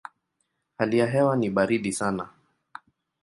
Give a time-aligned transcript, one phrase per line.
[0.77, 2.29] Hali ya hewa ni baridi sana.